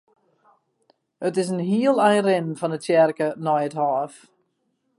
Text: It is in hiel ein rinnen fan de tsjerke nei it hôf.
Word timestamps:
It 1.27 1.37
is 1.41 1.51
in 1.55 1.61
hiel 1.69 1.97
ein 2.07 2.23
rinnen 2.25 2.57
fan 2.59 2.71
de 2.73 2.79
tsjerke 2.81 3.27
nei 3.45 3.61
it 3.67 3.77
hôf. 3.81 4.13